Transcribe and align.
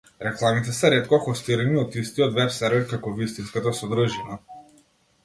Рекламите 0.25 0.71
се 0.77 0.89
ретко 0.93 1.19
хостирани 1.25 1.77
од 1.81 1.97
истиот 2.03 2.33
веб-сервер 2.37 2.87
како 2.95 3.13
вистинската 3.21 3.75
содржина. 3.81 4.39